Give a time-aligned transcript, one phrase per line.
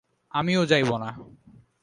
[0.31, 1.09] আমিও যাইব না।